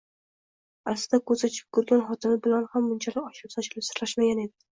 [0.91, 4.53] Aslida, ko‘z ochib ko‘rgan xotini bilan ham bunchalik ochilib-sochilib sirlashmagan edi